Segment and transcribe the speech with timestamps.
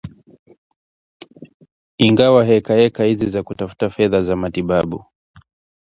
[2.07, 5.05] Ingawa heka heka hizi za kutafuta fedha za matibabu